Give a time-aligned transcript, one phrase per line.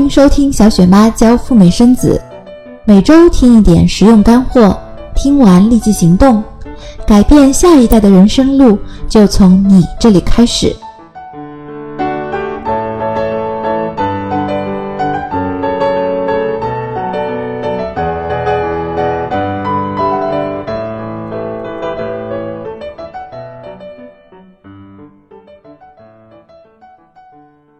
[0.00, 2.18] 迎收听小雪妈教赴美生子，
[2.84, 4.74] 每周听一点实用干货，
[5.14, 6.42] 听完立即行动，
[7.06, 10.74] 改变下一代的人生路就从你这里开始。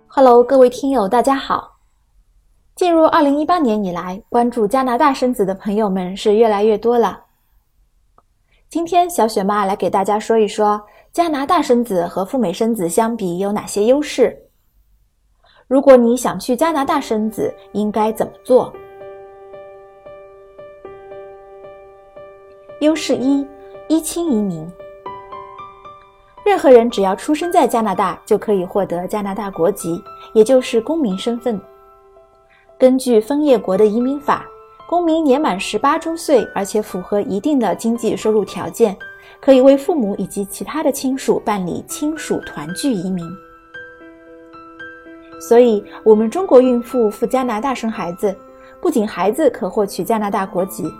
[0.09, 1.70] Hello，各位听友，大家好。
[2.81, 7.25] 进入二零一八年以来，关注加拿大生子的朋友们是越来越多了。
[8.71, 10.81] 今天小雪妈来给大家说一说
[11.13, 14.35] 加拿大生子和赴美生子相比有哪些优势。
[15.69, 18.73] 如果你想去加拿大生子，应该怎么做？
[22.81, 23.47] 优势一：
[23.89, 24.67] 一亲移民。
[26.47, 31.61] 任何人只要出生在加拿大，就可以获得加拿大国籍，也就是公民身份。
[32.81, 34.47] 根据枫叶国的移民法，
[34.89, 38.97] 公民年满十八周岁，而且符合一定的经济收入条件，
[39.39, 43.23] 可以为父母以及其他的亲属办理亲属团聚移民。
[45.39, 48.35] 所以，我们中国孕妇赴加拿大生孩子，
[48.81, 50.91] 不仅孩子可获取加拿大国籍。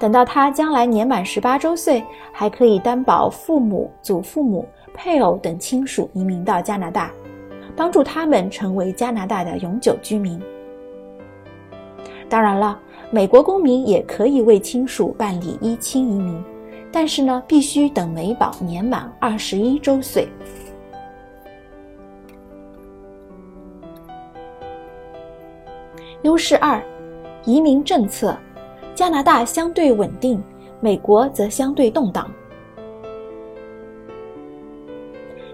[0.00, 2.02] 等到他将来年满十八周岁，
[2.32, 7.10] 还可以担保父母、祖父母、配偶等亲属移民到加拿大，
[7.76, 10.40] 帮助他们成为加拿大的永久居民。
[12.34, 12.76] 当然了，
[13.12, 16.42] 美国公民也可以为亲属办理一亲移民，
[16.90, 20.28] 但是呢，必须等美宝年满二十一周岁。
[26.22, 26.82] 优势二，
[27.44, 28.36] 移民政策。
[28.96, 30.42] 加拿大相对稳定，
[30.80, 32.28] 美国则相对动荡。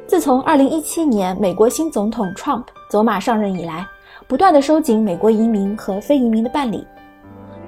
[0.06, 3.86] 自从2017年美国新总统 Trump 走马上任以来，
[4.30, 6.86] 不断的收紧美国移民和非移民的办理，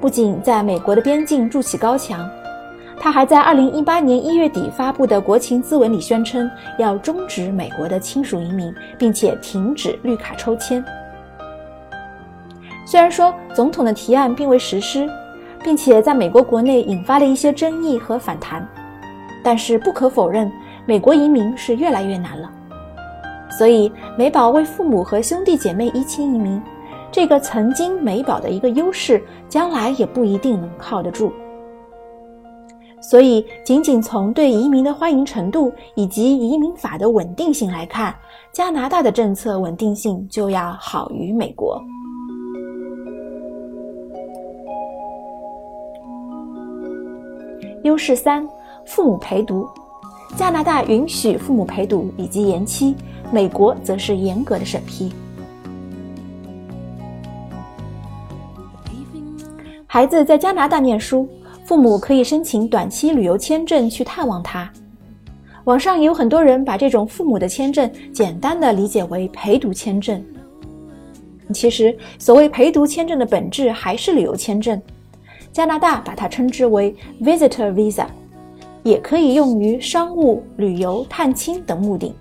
[0.00, 2.30] 不仅在美国的边境筑起高墙，
[3.00, 10.84] 他还在2018年1月底发布的国情咨文里宣称要终止美国的亲属移民，并且停止绿卡抽签。
[12.86, 15.08] 虽然说总统的提案并未实施。
[15.64, 18.68] 并且在美国国内引发了一些争议和反弹，
[19.44, 20.50] 但是不可否认，
[20.86, 22.50] 美国移民是越来越难了。
[23.58, 26.60] 所以，美宝为父母和兄弟姐妹一亲移民，
[27.10, 31.30] 这个曾经美宝的一个优势，将来也不一定能靠得住。
[33.00, 38.14] 所以，仅仅从对移民的欢迎程度以及移民法的稳定性来看，
[38.52, 41.82] 加拿大的政策稳定性就要好于美国。
[47.82, 48.48] 优势三：
[48.86, 49.68] 父母陪读。
[50.36, 52.96] 加拿大允许父母陪读以及延期，
[53.30, 55.12] 美国则是严格的审批。
[59.86, 61.28] 孩子在加拿大念书，
[61.66, 64.70] 父母可以申请短期旅游签证去探望他。
[65.64, 70.20] 网上也有很多人把这种父母的签证简单的理解为陪读签证。
[71.52, 74.80] 其实，所谓陪读签证的本质还是旅游签证。
[75.52, 78.06] 加拿大把它称之为 Visitor Visa，
[78.82, 82.14] 也可以用于商务、旅游、探亲等目的。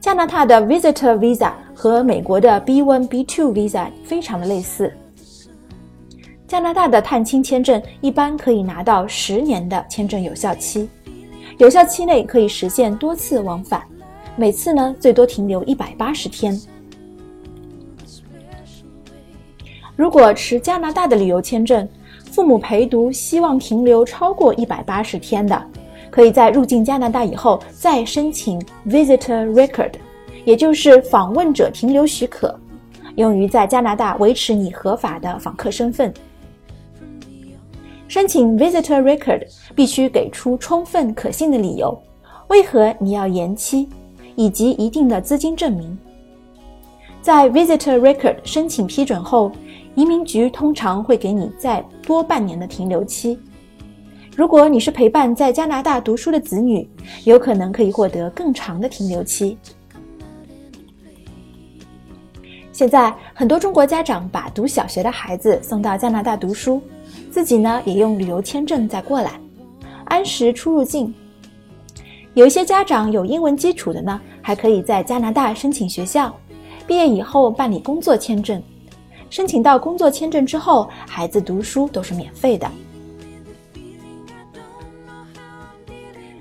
[0.00, 4.92] 加拿大的 Visitor Visa 和美国的 B1、B2 Visa 非常的类似。
[6.46, 10.88] 加拿大的探亲签证一般可以拿到十年的签证有效期，
[11.58, 13.82] 有效期内可以实现多次往返，
[14.36, 16.60] 每次呢最多停留一百八十天。
[19.96, 21.88] 如果持加拿大的旅游签证，
[22.34, 25.64] 父母陪读希望停留超过一百八十天的，
[26.10, 29.92] 可以在入境加拿大以后再申请 Visitor Record，
[30.44, 32.58] 也就是访问者停留许可，
[33.14, 36.12] 用于在加拿大维持你合法的访客身份。
[38.08, 39.46] 申请 Visitor Record
[39.76, 41.96] 必须给出充分可信的理由，
[42.48, 43.88] 为何你要延期，
[44.34, 45.96] 以及一定的资金证明。
[47.22, 49.52] 在 Visitor Record 申请批准后。
[49.94, 53.38] 移民局通常会给你再多半年的停留期。
[54.36, 56.88] 如果你是陪伴在加拿大读书的子女，
[57.24, 59.56] 有可能可以获得更长的停留期。
[62.72, 66.82] 现在很多中国家长把读小学的孩子送到加拿大读书，
[67.30, 69.38] 自己呢也用旅游签证再过来，
[70.06, 71.14] 按时出入境。
[72.34, 76.36] 有一些家长有英文基础的呢，还可以在加拿大申请学校，
[76.84, 78.60] 毕业以后办理工作签证。
[79.34, 82.70] 申请到工作签证之后，孩子读书都是免费的。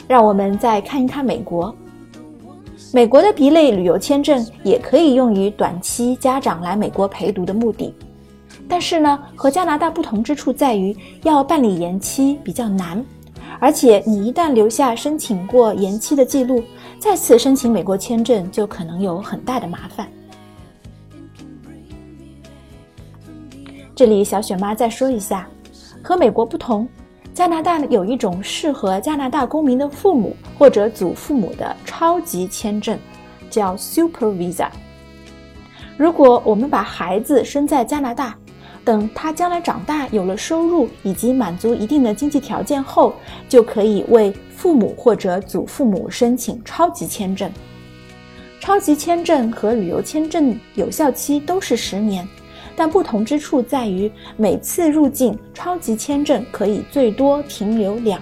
[0.08, 1.76] 让我们再看一看美国。
[2.94, 7.96] 美国的 B 类旅游签证也可以用于短期家长来美国陪读的目的，
[8.70, 13.04] 但是呢，和加拿大不同之处在于要办理延期比较难，
[13.60, 16.62] 而且你一旦留下申请过延期的记录，
[17.00, 20.08] 再次申请美国签证就可能有很大的麻烦。
[23.96, 25.48] 这里小雪妈再说一下，
[26.02, 26.88] 和美国不同，
[27.32, 32.98] 加拿大有一种适合加拿大公民的父母或者祖父母的超级签证，
[33.52, 34.68] 叫 Super Visa。
[35.96, 38.36] 如果我们把孩子生在加拿大，
[38.84, 43.14] 等他将来长大有了收入以及满足一定的经济条件后，
[43.48, 47.50] 就可以为父母或者祖父母申请超级签证。
[48.60, 52.28] 超级签证和旅游签证有效期都是十年。
[52.76, 58.22] 但不同之处在于，每次入境超级签证可以最多停留两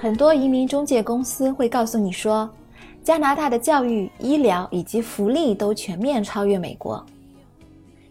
[0.00, 2.48] 很多移民中介公司会告诉你说，
[3.02, 7.04] 加拿大的教育、医疗以及福利都全面超越美国。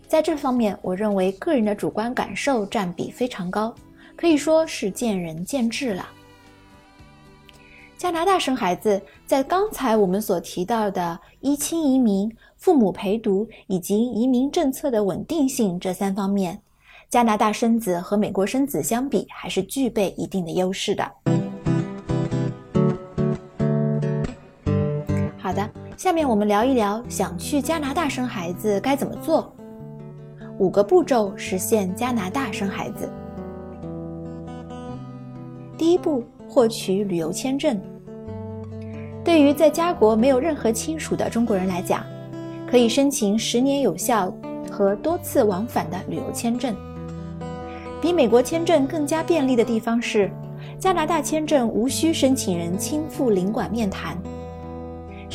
[0.06, 3.74] 在这方面，我认为个人的主观感受占比非常高，
[4.18, 6.06] 可以说是见仁见智了。
[7.98, 16.60] 加拿大生孩子，在刚才我们所提到的一亲移民、父母陪读以及移民政策的稳定性这三方面，
[17.10, 21.10] 加拿大生子和美国生子相比，还是具备一定的优势的。
[25.98, 29.52] 下面我们聊一聊想去加拿大生孩子该怎么做。
[30.60, 33.10] 五个步骤实现加拿大生孩子。
[35.76, 37.82] 第一步，获取旅游签证。
[39.24, 42.06] 对于在家国没有任何亲属的中国人来讲，
[42.70, 44.32] 可以申请十年有效
[44.70, 46.76] 和多次往返的旅游签证。
[48.00, 50.30] 比美国签证更加便利的地方是，
[50.78, 54.16] 加拿大签证无需申请人亲赴领馆面谈。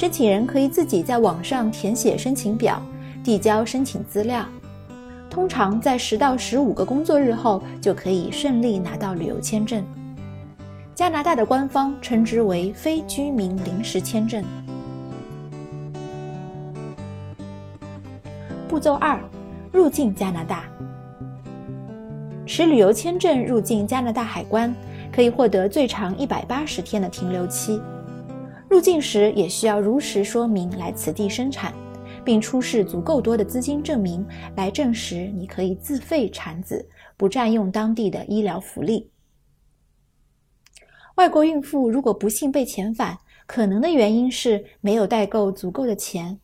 [0.02, 2.82] 申请人可以自己在网上填写申请表，
[3.22, 4.44] 递交申请资料，
[5.31, 9.81] 通常在十到十五个工作日后就可以顺利拿到旅游签证。
[10.93, 14.43] 加拿大的官方称之为非居民临时签证。
[18.69, 19.20] 步骤二，
[19.70, 20.64] 入境加拿大。
[22.44, 24.75] 持旅游签证入境加拿大海关，
[25.14, 27.81] 可以获得最长一百八十天的停留期。
[28.72, 31.74] 入境时也需要如实说明来此地生产，
[32.24, 34.26] 并出示足够多的资金证明
[34.56, 36.88] 来证实你可以自费产子，
[37.19, 39.10] 不占用当地的医疗福利。
[41.16, 46.40] 外国孕妇如果不幸被遣返，可能的原因是没有带够足够的钱，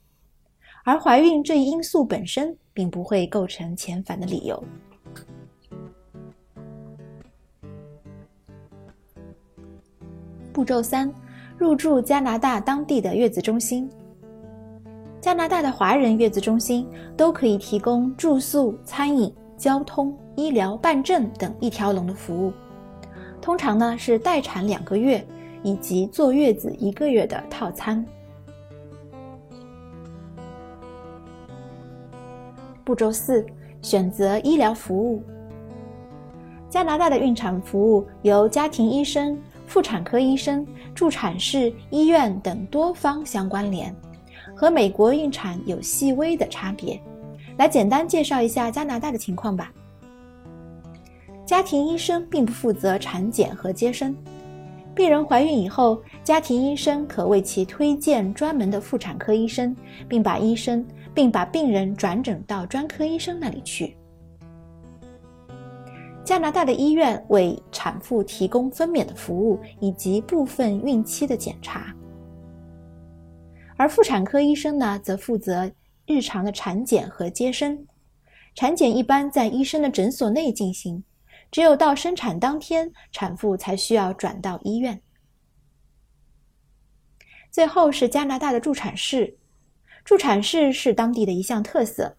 [0.85, 4.63] 而怀孕这一因素本身并不会构成遣返的理由。
[10.53, 11.11] 步骤三。
[11.59, 13.91] 入住加拿大当地的月子中心。
[15.21, 22.53] 加拿大的华人月子中心都可以提供住宿、餐饮、交通、医疗、办证等一条龙的服务。
[23.41, 25.27] 通常呢是待产两个月
[25.65, 28.05] 以及坐月子一个月的套餐。
[32.85, 33.45] 步骤四：
[33.83, 35.21] 选择医疗服务。
[36.71, 39.37] 加拿大的孕产服务由家庭医生。
[39.69, 43.95] 妇产科医生、助产士、医院等多方相关联，
[44.57, 46.99] 和美国孕产有细微的差别。
[47.59, 49.71] 来简单介绍一下加拿大的情况吧。
[51.45, 54.17] 家庭医生并不负责产检和接生，
[54.95, 59.77] 病人怀孕以后，家庭医生可为其推荐专门的妇产科医生，
[60.09, 60.83] 并把医生
[61.13, 63.95] 并把病人转诊到专科医生那里去。
[66.29, 71.97] 加拿大的医院为产妇提供分娩的服务以及部分孕期的检查，
[73.79, 75.73] 而妇产科医生呢，则负责
[76.05, 77.87] 日常的产检和接生。
[78.55, 81.03] 产检一般在医生的诊所内进行，
[81.51, 85.01] 只有到生产当天，产妇才需要转到医院。
[87.51, 89.39] 最后是加拿大的助产士，
[90.05, 92.19] 助产士是当地的一项特色，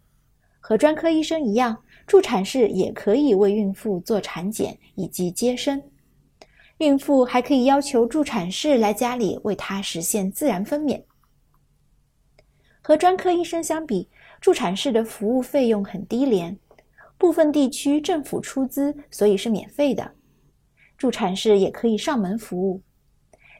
[0.59, 1.83] 和专科医生一样。
[2.09, 5.79] 助产士也可以为孕妇做产检以及接生，
[6.79, 11.03] 孕妇还可以要求助产士来家里为她实现自然分娩。
[12.81, 14.09] 和专科医生相比，
[14.41, 16.57] 助产士的服务费用很低廉，
[17.19, 20.15] 部分地区政府出资，所以是免费的。
[20.97, 22.81] 助产士也可以上门服务，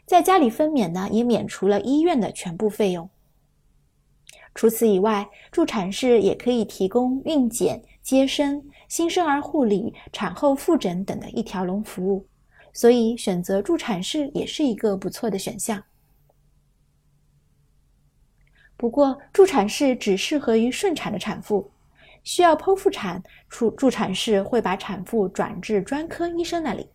[0.08, 3.08] 在家里分娩呢，也免除了医院的全部费用。
[4.56, 12.28] 除此以外，助产士也可以提供孕检、接生、新生儿护理、产后复诊等的一条龙服务，
[12.74, 15.82] 所以选择助产士也是一个不错的选项。
[18.76, 21.70] 不过，助产士只适合于顺产的产妇，
[22.24, 26.88] 需要剖腹产，助助产士会把产妇转至专科医生那里。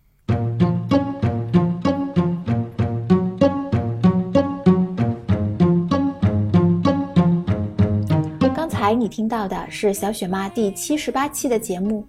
[8.94, 12.06] 才你听到的是小雪妈第七十八期的节目，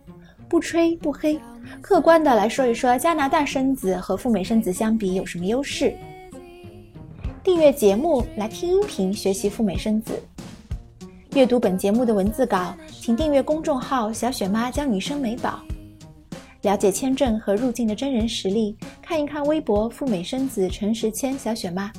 [0.47, 1.41] 不吹不黑，
[1.81, 5.97] 客观的来说一说加拿大生子和赴美生子相比有什么优势。
[7.43, 10.21] 订阅节目来听音频学习赴美生子，
[11.33, 15.59] 阅读本节目的文字稿，请订阅公众号“小雪妈教你生美宝”。
[16.61, 21.91] 了解签证和入境的真人实例，看一看微博“赴美生子陈时谦小雪妈”。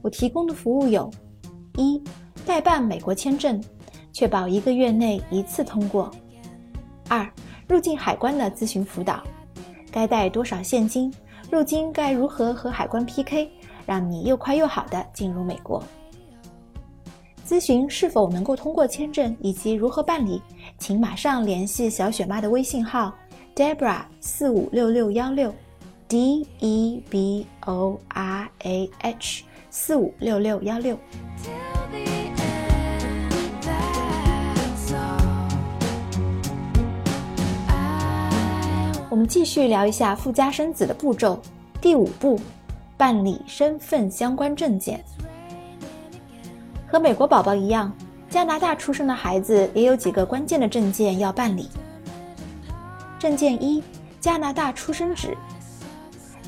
[0.00, 1.10] 我提供的服务有：
[1.76, 2.02] 一、
[2.46, 3.62] 代办美国签证，
[4.14, 6.08] 确保一个月内一次通过；
[7.08, 7.28] 二、
[7.68, 9.22] 入境海关的咨询辅导，
[9.90, 11.12] 该带多少现金，
[11.50, 13.50] 入境该如何和海关 PK，
[13.84, 15.82] 让你又快又好的进入美国。
[17.44, 20.40] 咨询是否能够通过签证以及如何办理，
[20.78, 23.12] 请马上联系小雪妈的微信号。
[23.54, 25.54] Debra 四五六六幺六
[26.08, 30.96] ，D E B O R A H 四五六六幺六。
[39.14, 41.40] 我们继续聊一下附加生子的步骤。
[41.80, 42.36] 第五步，
[42.96, 45.00] 办理身份相关证件。
[46.84, 47.92] 和美国宝宝一样，
[48.28, 51.68] 加拿大出生的孩子也有几个关键的证件要办理。
[53.16, 53.80] 证件一：
[54.18, 55.38] 加拿大出生纸。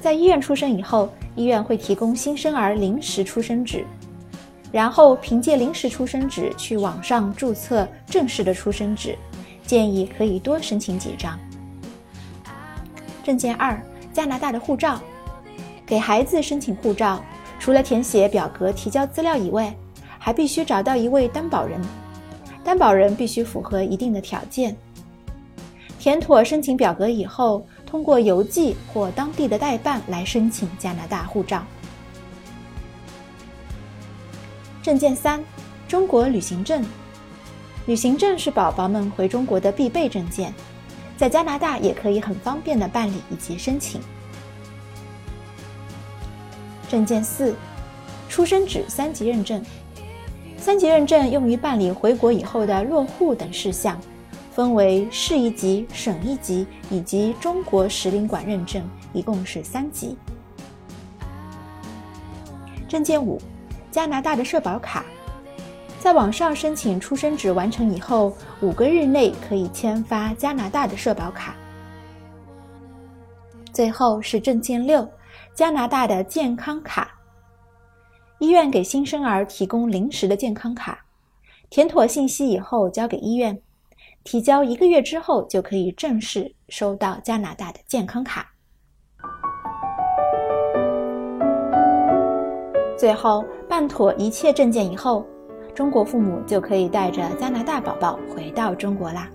[0.00, 3.86] 在医院出生以后，医院会提供新生儿临时出生纸，
[4.72, 9.16] 然后凭借临时出生纸去网上注册正式的出生纸。
[9.64, 11.38] 建议可以多申请几张。
[13.26, 13.76] 证件二：
[14.12, 15.00] 加拿大的护照。
[15.84, 17.20] 给孩子申请护照，
[17.58, 19.74] 除了填写表格提交资料以外，
[20.16, 21.80] 还必须找到一位担保人，
[22.62, 24.76] 担保人必须符合一定的条件。
[25.98, 31.64] 填妥申请表格以后，通过邮寄或当地的代办来申请加拿大护照。
[34.84, 35.42] 证件三：
[35.88, 36.84] 中国旅行证。
[37.86, 40.54] 旅行证是宝宝们回中国的必备证件，
[41.16, 44.00] 在加拿大也可以很方便的办理以及申请。
[46.88, 47.54] 证件四：
[48.28, 49.64] 出生纸三级认证。
[50.58, 53.98] 三级认证用于办理回国以后的落户等事项。
[54.52, 58.82] 分为市一级、省一级以及中国使领馆认证，
[59.12, 60.16] 一共是三级。
[62.88, 63.38] 证件五：
[63.90, 65.04] 加拿大的社保卡，
[66.06, 71.56] 在网上申请出生纸完成以后，五个日内可以签发加拿大的社保卡。
[73.72, 75.04] 最后是证件六：
[75.52, 77.10] 加拿大的健康卡，
[78.38, 81.04] 医院给新生儿提供临时的健康卡，
[81.70, 83.60] 填妥信息以后交给医院。
[84.22, 88.48] 提交一个月之后，就可以正式收到加拿大的健康卡。
[92.96, 95.26] 最后办妥一切证件以后，
[95.76, 99.30] 中国父母就可以带着加拿大宝宝回到中国啦。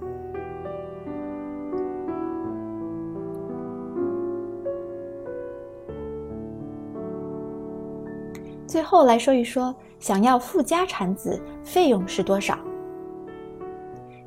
[8.65, 12.57] 最后来说一说，想要附加产子费用是多少？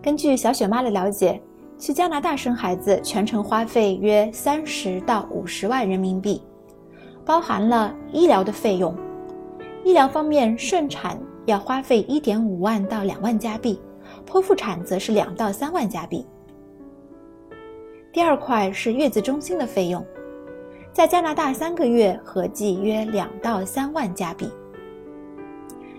[0.01, 1.43] 根据小雪妈的了解，
[1.77, 6.41] 去加拿大生孩子全程花费约三十到五十万人民币，
[7.25, 8.95] 包含了医疗的费用。
[9.83, 13.81] 医疗方面，顺产要花费一点五万到两万加币，
[14.27, 16.27] 剖腹产则是两到三万加币。
[18.13, 20.05] 第二块是月子中心的费用，
[20.93, 24.49] 在加拿大三个月合计约两到三万加币。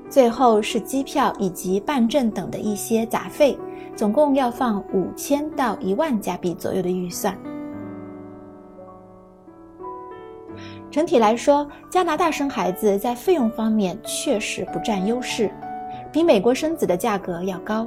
[0.10, 3.58] 最后是机票以及办证等的一些杂费。
[3.96, 7.34] 总共要放五千到一万加币左右的预算。
[10.96, 15.52] 整体来说，加拿大生孩子在费用方面确实不占优势，
[16.10, 17.86] 比美国生子的价格要高，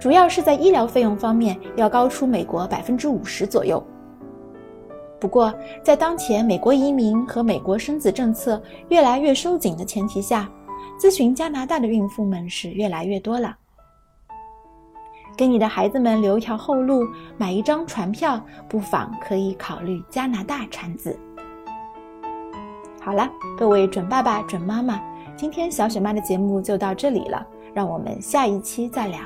[0.00, 3.80] 主要是在医疗费用方面要高出美国百分之五十左右。
[5.20, 10.50] 不过，在当前美国移民和美国生子政策越来越收紧的前提下，
[10.98, 13.56] 咨询加拿大的孕妇们是越来越多了。
[15.36, 17.06] 给你的孩子们留一条后路，
[17.36, 21.16] 买一张船票，不妨可以考虑加拿大产子。
[23.08, 25.00] 好了，各位准爸爸、准妈妈，
[25.34, 29.18] 今天小雪妈的节目就到这里了，让我们下一期再聊，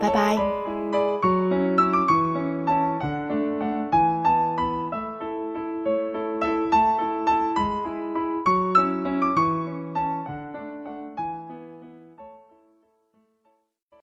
[0.00, 0.69] 拜拜。